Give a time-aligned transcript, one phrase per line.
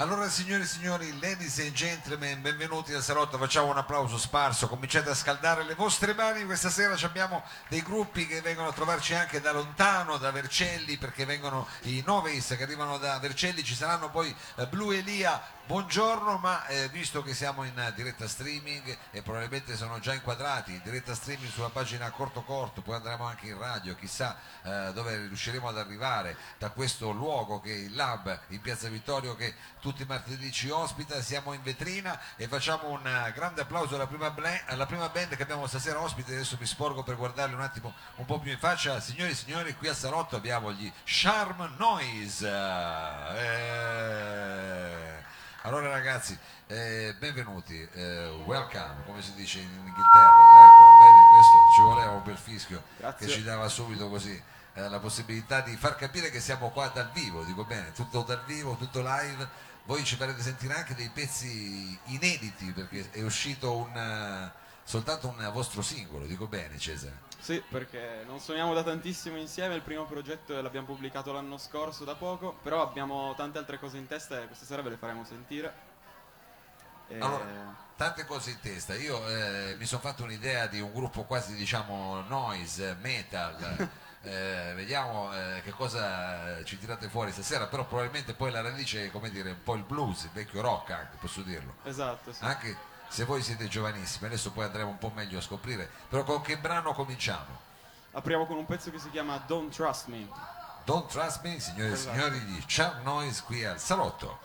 [0.00, 5.10] Allora signori e signori, ladies and gentlemen, benvenuti al salotto, facciamo un applauso sparso, cominciate
[5.10, 9.42] a scaldare le vostre mani, questa sera abbiamo dei gruppi che vengono a trovarci anche
[9.42, 14.34] da lontano, da Vercelli, perché vengono i Novis che arrivano da Vercelli, ci saranno poi
[14.54, 15.38] eh, Blu Elia,
[15.70, 20.80] buongiorno, ma eh, visto che siamo in diretta streaming e probabilmente sono già inquadrati in
[20.82, 25.68] diretta streaming sulla pagina Corto Corto, poi andremo anche in radio, chissà eh, dove riusciremo
[25.68, 30.06] ad arrivare da questo luogo che è il Lab in Piazza Vittorio che tutti i
[30.06, 34.34] martedì ci ospita, siamo in vetrina e facciamo un eh, grande applauso alla prima,
[34.66, 38.24] alla prima band che abbiamo stasera ospite, adesso mi sporgo per guardarli un attimo un
[38.24, 42.48] po' più in faccia, signori e signori qui a Salotto abbiamo gli Charm Noise.
[43.38, 44.18] Eh,
[45.62, 46.36] allora ragazzi,
[46.68, 52.22] eh, benvenuti, eh, welcome, come si dice in Inghilterra, ecco, vedi, questo ci voleva un
[52.22, 53.26] bel fischio Grazie.
[53.26, 54.42] che ci dava subito così
[54.74, 58.42] eh, la possibilità di far capire che siamo qua dal vivo, dico bene, tutto dal
[58.46, 59.48] vivo, tutto live,
[59.84, 64.50] voi ci farete sentire anche dei pezzi inediti perché è uscito un,
[64.84, 67.28] soltanto un vostro singolo, dico bene Cesare.
[67.38, 72.14] Sì, perché non suoniamo da tantissimo insieme, il primo progetto l'abbiamo pubblicato l'anno scorso da
[72.14, 75.88] poco, però abbiamo tante altre cose in testa e questa sera ve le faremo sentire.
[77.08, 77.44] E- Allora,
[77.96, 78.94] tante cose in testa.
[78.94, 83.88] Io eh, mi sono fatto un'idea di un gruppo quasi diciamo noise, metal.
[84.22, 89.10] Eh, vediamo eh, che cosa ci tirate fuori stasera, però probabilmente poi la radice è
[89.10, 91.76] come dire un po' il blues, il vecchio rock anche, posso dirlo.
[91.84, 92.44] Esatto, sì.
[92.44, 92.76] Anche
[93.10, 95.90] se voi siete giovanissimi, adesso poi andremo un po' meglio a scoprire.
[96.08, 97.58] Però con che brano cominciamo?
[98.12, 100.26] Apriamo con un pezzo che si chiama Don't Trust Me.
[100.84, 102.14] Don't Trust Me, signore e Esatto.
[102.16, 104.38] signori, di Charm Noise qui al Salotto.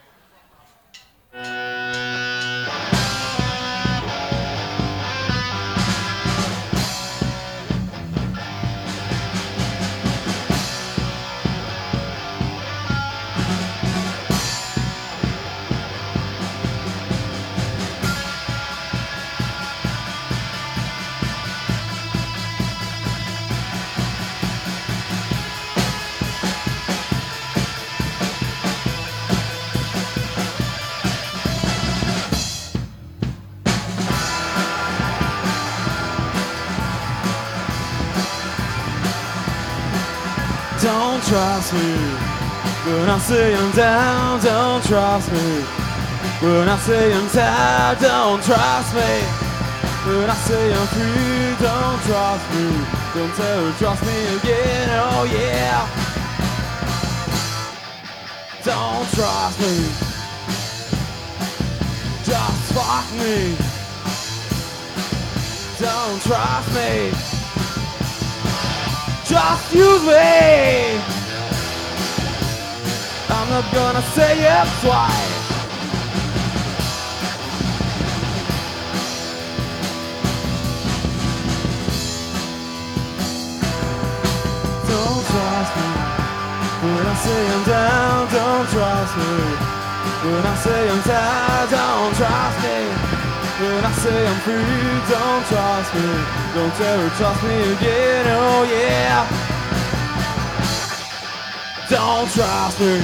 [40.85, 41.97] Don't trust me
[42.85, 44.39] when I say I'm down.
[44.39, 45.63] Don't trust me
[46.45, 47.97] when I say I'm tired.
[47.99, 49.11] Don't trust me
[50.05, 51.55] when I say I'm free.
[51.65, 52.67] Don't trust me.
[53.15, 54.89] Don't ever trust me again.
[55.01, 55.89] Oh yeah.
[58.63, 59.75] Don't trust me.
[62.29, 63.57] Just fuck me.
[65.79, 67.24] Don't trust me.
[69.27, 70.99] Just use me.
[73.27, 75.35] I'm not gonna say it twice.
[84.89, 85.89] Don't trust me
[86.85, 88.31] when I say I'm down.
[88.31, 89.33] Don't trust me
[90.29, 91.69] when I say I'm tired.
[91.71, 93.04] Don't trust me
[93.59, 94.55] when I say I'm free.
[95.09, 96.07] Don't trust me.
[96.53, 98.25] Don't ever trust me again.
[98.29, 99.21] Oh yeah.
[101.89, 102.97] Don't trust me.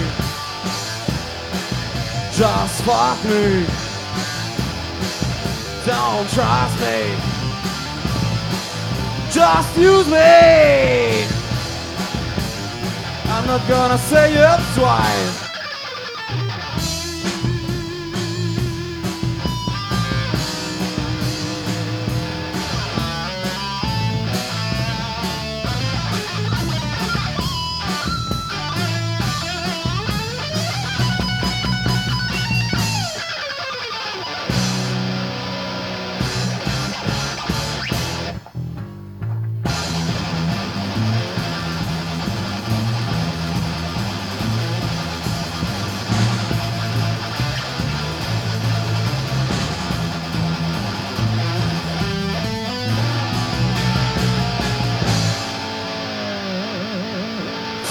[2.33, 3.65] Just fuck me.
[5.85, 6.97] Don't trust me.
[9.31, 11.25] Just use me.
[13.33, 15.40] I'm not gonna say it twice.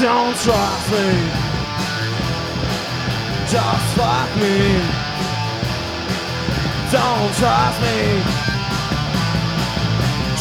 [0.00, 1.08] Don't trust me.
[3.50, 4.80] Just fuck me.
[6.90, 8.22] Don't trust me.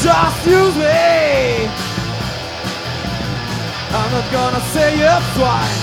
[0.02, 1.68] Just use me.
[3.92, 5.79] I'm not gonna say it twice.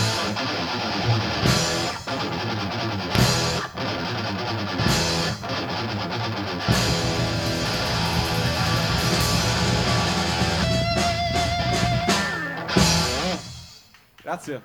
[14.27, 14.61] Grazie.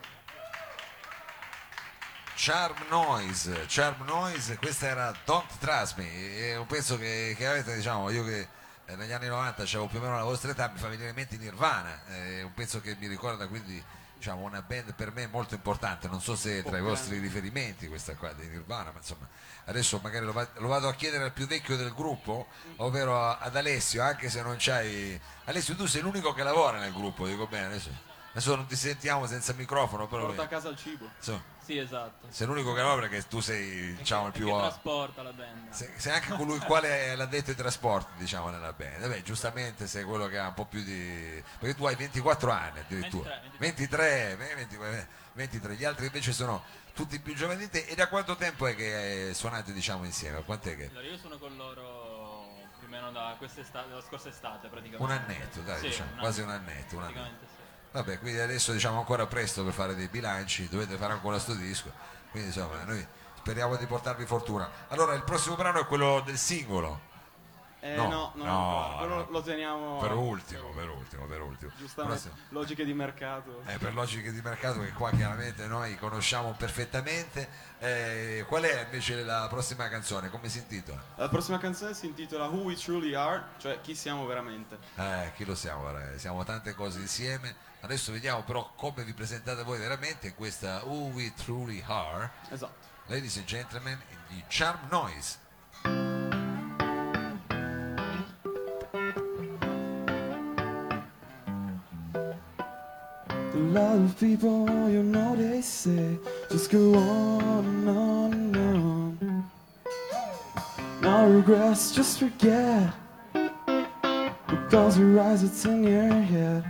[2.34, 7.76] Charm Noise, Charm Noise, questa era Don't Trust Me, è un pezzo che, che avete,
[7.76, 8.48] diciamo, io che
[8.86, 11.16] eh, negli anni 90 avevo più o meno la vostra età, mi fa venire in
[11.16, 13.80] mente Nirvana, è un pezzo che mi ricorda quindi
[14.16, 17.88] diciamo, una band per me molto importante, non so se è tra i vostri riferimenti
[17.88, 19.28] questa qua di Nirvana, ma insomma
[19.66, 22.48] adesso magari lo, va- lo vado a chiedere al più vecchio del gruppo,
[22.78, 25.22] ovvero ad Alessio, anche se non c'hai...
[25.44, 29.26] Alessio tu sei l'unico che lavora nel gruppo, dico bene, adesso, adesso non ti sentiamo
[29.28, 30.26] senza microfono, però...
[30.28, 31.10] Porta a casa il cibo.
[31.18, 32.28] insomma, Sì, esatto.
[32.30, 34.48] sei l'unico che lavora perché tu sei diciamo, il Che più...
[34.58, 35.70] trasporta la band.
[35.72, 39.00] Sei, sei anche colui il quale è l'addetto ai trasporti, diciamo, nella band.
[39.02, 41.44] Vabbè, giustamente sei quello che ha un po' più di.
[41.60, 43.40] perché tu hai 24 anni addirittura.
[43.58, 45.76] 23, 23, 23, 23.
[45.76, 46.64] Gli altri invece sono
[46.94, 47.86] tutti più giovani di te.
[47.86, 50.44] E da quanto tempo è che suonate, diciamo, insieme?
[50.44, 50.88] Quant'è che?
[50.90, 52.50] Allora, io sono con loro
[52.80, 55.04] più o meno da quest'estate, dalla scorsa estate praticamente.
[55.04, 56.96] Un annetto, dai, Sì, diciamo, un quasi un annetto.
[56.98, 57.60] Un annetto.
[57.92, 61.92] Vabbè, quindi adesso diciamo ancora presto per fare dei bilanci, dovete fare ancora sto disco.
[62.32, 63.06] Quindi insomma, noi
[63.36, 64.70] speriamo di portarvi fortuna.
[64.88, 67.10] Allora, il prossimo brano è quello del singolo.
[67.84, 69.28] Eh No, no, no, no, no.
[69.32, 71.72] lo teniamo Per ultimo, per ultimo, per ultimo.
[71.78, 72.46] giustamente Prossimo.
[72.50, 73.64] logiche di mercato.
[73.66, 77.50] Eh, per logiche di mercato che qua chiaramente noi conosciamo perfettamente.
[77.80, 80.30] Eh, qual è invece la prossima canzone?
[80.30, 81.02] Come si intitola?
[81.16, 84.78] La prossima canzone si intitola Who We Truly Are, cioè chi siamo veramente.
[84.96, 85.82] Eh, chi lo siamo?
[85.82, 87.56] guarda, Siamo tante cose insieme.
[87.82, 92.30] Adesso vediamo però come vi presentate voi veramente in questa Who We Truly Are.
[92.52, 92.90] Esatto.
[93.08, 94.00] Ladies and gentlemen,
[94.30, 95.40] the Charm Noise.
[103.72, 106.18] Lot of people, you know, they say,
[106.50, 109.18] just go on and on and on.
[111.02, 112.92] No regrets, just forget.
[113.32, 116.66] Because you rise, it's in your head.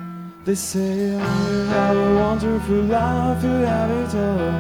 [0.46, 4.52] They say, oh, you have a wonderful life, you have it all.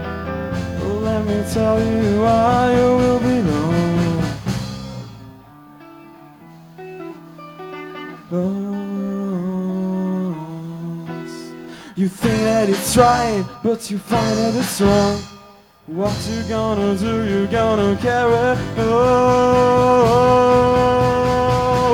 [0.81, 3.71] Well, let me tell you why you will belong.
[11.93, 15.19] You think that it's right, but you find that it's wrong.
[15.87, 17.25] What you gonna do?
[17.25, 18.55] You gonna carry?
[18.77, 18.87] Oh,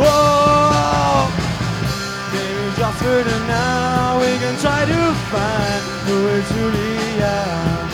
[0.06, 1.30] oh.
[2.32, 7.90] maybe just for the now we can try to find who we truly are.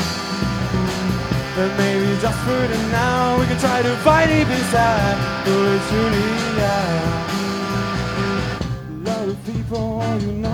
[1.56, 5.80] But maybe just for the now we can try to find it beside who we
[5.88, 6.32] truly
[6.68, 7.24] are.
[8.92, 10.53] A lot of people, you know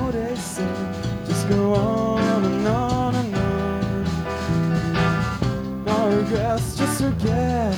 [1.75, 4.06] on and on and on.
[5.86, 7.77] No regrets, just forget.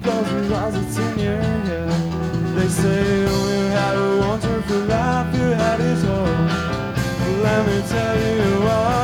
[0.00, 1.90] Because we rise, it's in your head.
[2.56, 6.42] They say, you had a wonderful life, you had it all.
[7.42, 9.01] Let me tell you why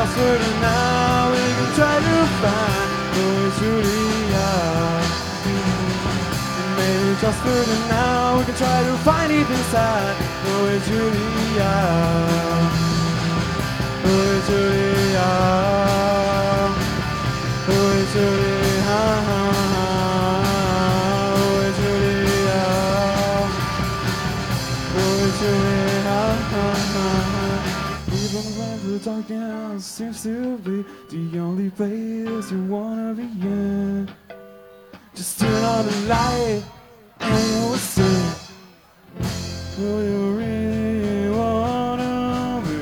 [0.00, 1.30] closer to now.
[1.30, 4.00] We can try to find the way to the
[4.48, 5.04] eye.
[6.76, 10.16] Maybe just for now, we can try to find it inside.
[10.44, 11.28] The way to the
[11.60, 12.68] eye.
[14.02, 15.60] The way to the eye.
[17.66, 18.80] The way to the
[30.00, 34.08] seems to be the only place you wanna be in.
[35.14, 36.62] Just turn on the light
[37.20, 38.22] and you will see
[39.76, 42.78] who you really wanna be.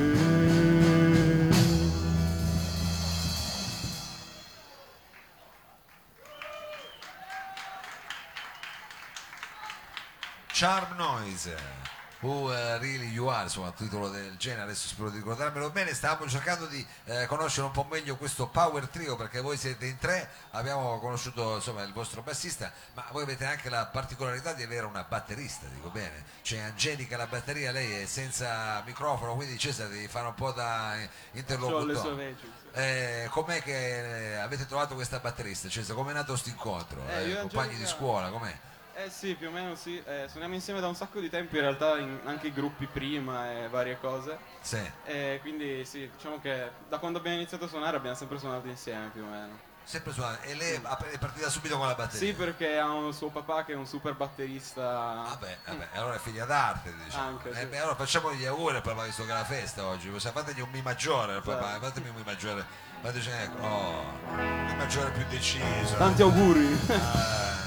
[10.53, 11.78] Charm Noise.
[12.21, 15.93] Who eh, Really You Are, insomma, titolo del genere, adesso spero di ricordarmelo bene.
[15.93, 19.97] Stavamo cercando di eh, conoscere un po' meglio questo Power Trio perché voi siete in
[19.97, 24.85] tre, abbiamo conosciuto insomma il vostro bassista, ma voi avete anche la particolarità di avere
[24.85, 26.25] una batterista, dico bene.
[26.41, 30.99] C'è Angelica la batteria, lei è senza microfono, quindi Cesare devi fare un po' da
[30.99, 32.35] eh, interlocutore.
[32.73, 35.69] Eh, com'è che eh, avete trovato questa batterista?
[35.69, 37.01] Cesare, com'è nato questo incontro?
[37.07, 38.59] Eh, io e compagni di Angelica- scuola, com'è?
[39.05, 40.01] Eh sì, più o meno sì.
[40.05, 43.49] Eh, suoniamo insieme da un sacco di tempo, in realtà in- anche i gruppi prima
[43.51, 44.37] e varie cose.
[44.59, 44.79] Sì.
[45.05, 49.07] E quindi sì, diciamo che da quando abbiamo iniziato a suonare abbiamo sempre suonato insieme
[49.13, 49.67] più o meno.
[49.85, 50.43] Sempre suonare.
[50.43, 52.27] E lei è partita subito con la batteria?
[52.27, 54.83] Sì, perché ha un suo papà che è un super batterista.
[55.29, 57.27] Vabbè, vabbè, allora è figlia d'arte, diciamo.
[57.27, 57.65] Anche, Eh sì.
[57.67, 60.09] beh, allora facciamo gli auguri al papà visto che è la festa oggi.
[60.09, 61.85] Possiamo- Fategli un mi maggiore al papà, Certo.
[61.85, 62.65] fatemi un mi maggiore.
[63.01, 65.95] Fateci ecco, oh, un mi maggiore più deciso.
[65.97, 66.67] Tanti auguri.
[66.89, 67.58] Eh,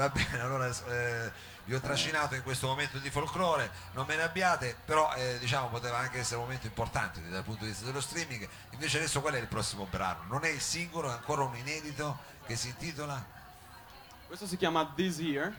[0.00, 1.30] va bene, allora eh,
[1.66, 5.68] vi ho trascinato in questo momento di folklore, non me ne abbiate, però eh, diciamo
[5.68, 8.48] poteva anche essere un momento importante dal punto di vista dello streaming.
[8.70, 10.24] Invece adesso qual è il prossimo brano?
[10.26, 13.22] Non è il singolo, è ancora un inedito che si intitola
[14.26, 15.52] Questo si chiama This Year.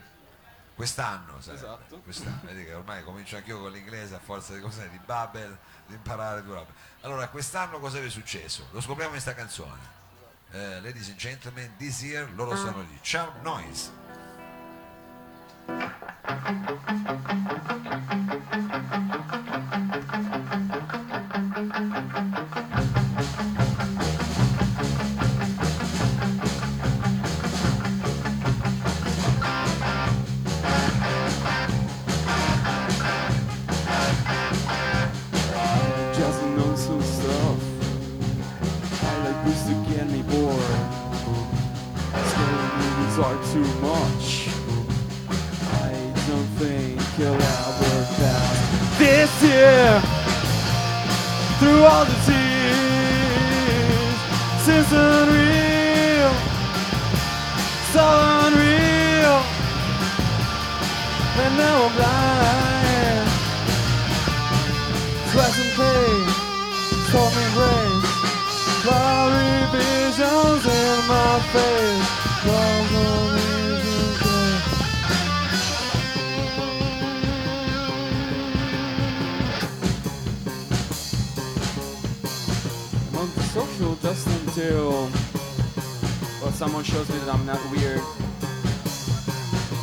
[0.73, 1.63] Quest'anno, sarebbe.
[1.63, 1.99] Esatto.
[1.99, 2.39] Quest'anno.
[2.43, 5.55] Vedi che ormai comincio anch'io con l'inglese a forza di cos'è, di Babel,
[5.85, 6.71] di imparare due robe.
[7.01, 8.67] Allora, quest'anno cosa vi è successo?
[8.71, 9.99] Lo scopriamo in questa canzone.
[10.51, 14.00] Eh, ladies and gentlemen, this year loro sono gli Charm Noise.
[15.73, 17.80] Thank you.
[67.11, 68.01] Storming rain,
[68.83, 72.21] cloudy visions in my face.
[83.83, 85.09] I'm just until
[86.41, 88.01] well someone shows me that I'm not weird.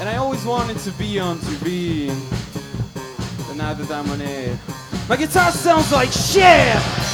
[0.00, 2.08] And I always wanted to be on TV.
[3.46, 4.58] But now that I'm on it,
[5.10, 7.07] my guitar sounds like shit!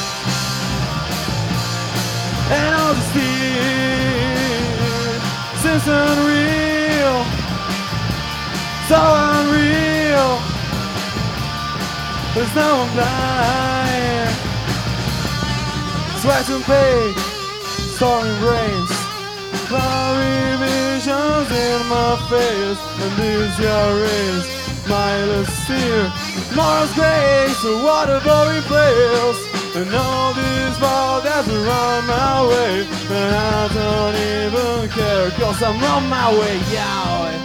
[2.46, 4.34] And all this fear
[5.62, 7.24] seems unreal,
[8.88, 9.00] so
[9.32, 10.30] unreal.
[12.34, 14.34] There's no one blind.
[16.20, 17.14] Sweat and pain,
[17.96, 18.92] storming rains,
[19.68, 24.44] cloudy visions in my face, and this year is
[24.86, 26.12] mindless fear.
[26.50, 33.68] Tomorrow's grace, a waterboarding place, and all this ball that's around my way, and I
[33.74, 37.43] don't even care, cause I'm on my way, yeah.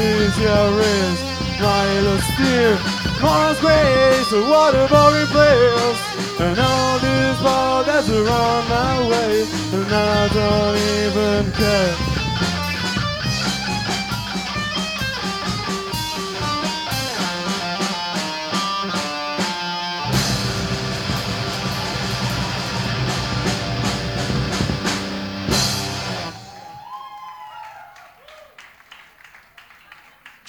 [0.00, 1.20] Is
[1.60, 2.78] mindless fear,
[3.20, 6.00] Mars grace, a waterboarding place.
[6.40, 11.99] And all this ball that's around my way, and I don't even care.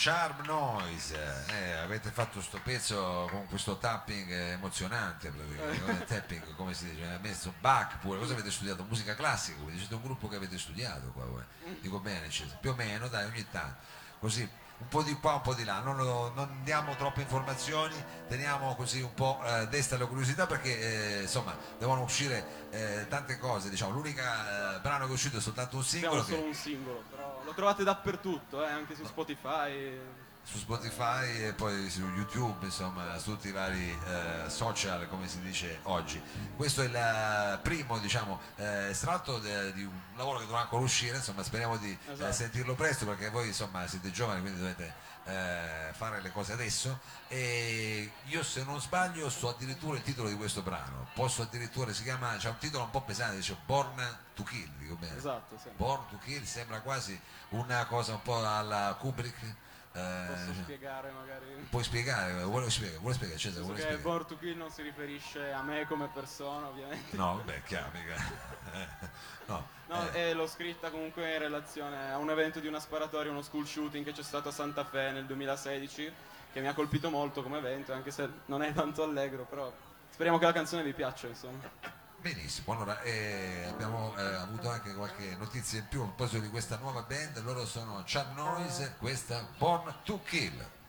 [0.03, 6.05] Charm Noise, eh, avete fatto sto pezzo con questo tapping emozionante, praticamente.
[6.09, 8.83] tapping come si dice, avete messo Bach pure, cosa avete studiato?
[8.85, 11.43] Musica classica, quindi siete un gruppo che avete studiato qua voi,
[11.81, 13.77] dico bene, cioè, più o meno, dai, ogni tanto,
[14.17, 14.49] così
[14.81, 17.95] un po' di qua, un po' di là, non, lo- non diamo troppe informazioni,
[18.27, 23.37] teniamo così un po' eh, desta la curiosità perché eh, insomma devono uscire eh, tante
[23.37, 26.53] cose, diciamo, l'unica eh, brano che è uscito è soltanto un singolo che solo un
[26.53, 29.99] singolo, però lo trovate dappertutto, eh, anche su Spotify.
[30.43, 35.39] Su Spotify e poi su YouTube, insomma, su tutti i vari eh, social, come si
[35.41, 36.21] dice oggi.
[36.55, 40.83] Questo è il eh, primo, diciamo, eh, estratto de- di un lavoro che dovrà ancora
[40.83, 42.31] uscire, insomma, speriamo di eh, Esatto.
[42.33, 44.93] sentirlo presto perché voi, insomma, siete giovani, quindi dovete
[45.25, 50.35] eh, fare le cose adesso e io se non sbaglio so addirittura il titolo di
[50.35, 54.41] questo brano posso addirittura si chiama c'è un titolo un po' pesante dice Born to
[54.41, 55.69] Kill dico bene Esatto, sì.
[55.77, 57.17] Born to Kill sembra quasi
[57.49, 59.55] una cosa un po' alla Kubrick eh,
[59.91, 61.45] Posso spiegare magari.
[61.69, 62.43] Puoi spiegare?
[62.43, 62.99] Vuole spiegare?
[62.99, 63.39] Vuole spiegare?
[63.39, 64.01] Cesare, vuole spiegare?
[64.01, 67.15] Born to Kill non si riferisce a me come persona, ovviamente.
[67.17, 68.15] No, vabbè, è chiaro, mica.
[69.47, 73.29] no, No, eh, e l'ho scritta comunque in relazione a un evento di una sparatoria,
[73.29, 76.13] uno school shooting che c'è stato a Santa Fe nel 2016,
[76.53, 79.69] che mi ha colpito molto come evento, anche se non è tanto allegro, però
[80.09, 81.99] speriamo che la canzone vi piaccia, insomma.
[82.21, 82.73] Benissimo.
[82.73, 87.01] Allora, eh, abbiamo eh, avuto anche qualche notizia in più a proposito di questa nuova
[87.01, 87.41] band.
[87.43, 90.79] Loro sono Chad Noise, questa Born to Kill.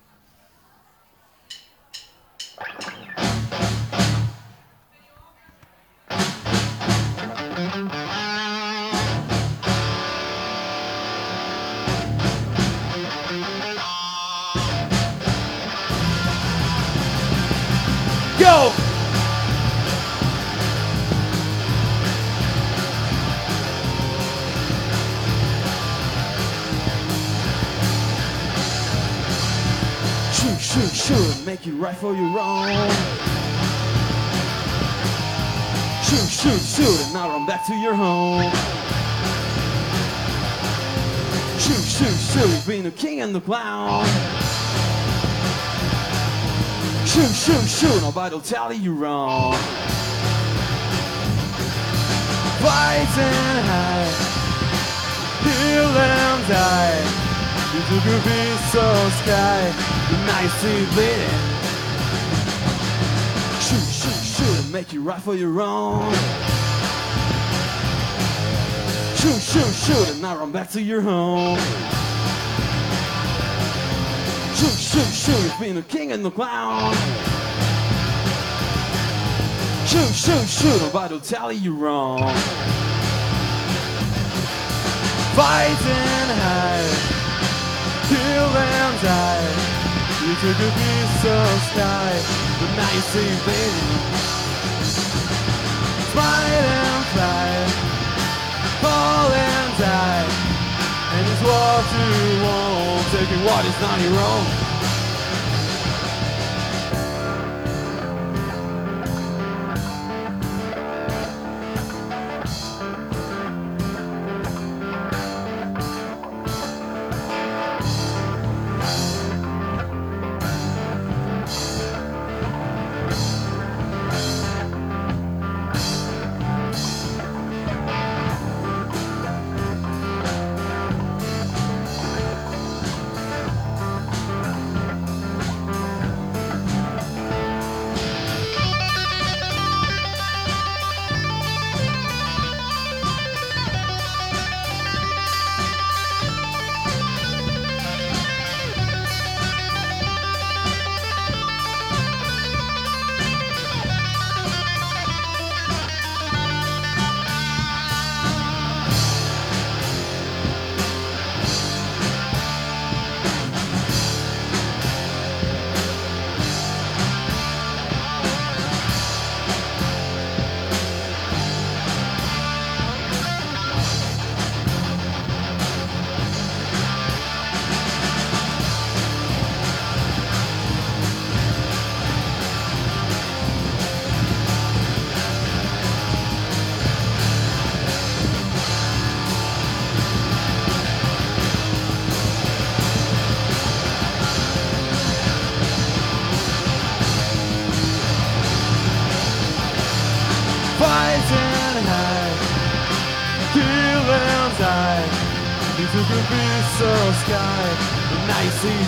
[31.64, 32.90] Make it right for your own.
[36.02, 38.50] Shoot, shoot, shoot, and now run back to your home.
[41.58, 44.06] Shoot, shoot, shoot, being the king and the clown.
[47.06, 49.54] Shoot, shoot, shoot, nobody'll tell you wrong.
[52.62, 54.14] Fight and hide,
[55.44, 57.21] heal and die.
[57.74, 59.72] A piece of sky,
[60.60, 61.38] sea bleeding.
[63.62, 66.12] Shoot, shoot, shoot, make you right for your own.
[69.16, 71.56] Shoot, shoot, shoot, and now run back to your home.
[74.54, 76.92] Shoot, shoot, shoot, you've been a king and the clown.
[79.86, 82.20] Shoot, shoot, shoot, nobody'll tell you wrong.
[85.34, 87.21] Fight and hide,
[88.12, 89.48] kill and die.
[90.24, 92.12] You took a piece of sky,
[92.58, 93.86] but now you see, baby.
[96.12, 97.48] Smile and fly,
[98.82, 100.28] fall and die.
[101.14, 102.12] And it's what you
[102.44, 104.71] want, taking what is not your own.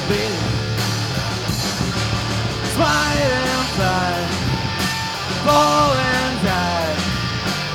[0.07, 0.33] Sleeping.
[2.75, 4.15] Smile and fly,
[5.45, 6.97] fall and die.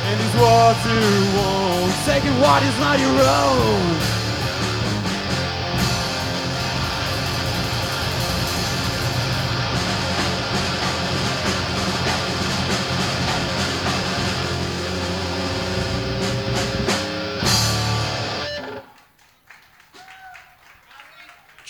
[0.07, 1.93] And these words you won't
[2.41, 4.28] what is not your own.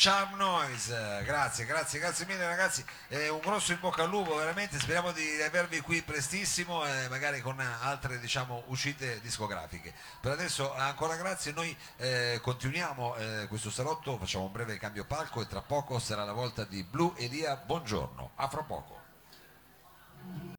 [0.02, 4.80] Charm Noise, grazie, grazie, grazie mille ragazzi, Eh, un grosso in bocca al lupo veramente,
[4.80, 9.94] speriamo di avervi qui prestissimo e magari con altre diciamo, uscite discografiche.
[10.22, 15.42] Per adesso ancora grazie, noi eh, continuiamo eh, questo salotto, facciamo un breve cambio palco
[15.42, 19.02] e tra poco sarà la volta di Blu Elia, buongiorno, a fra poco.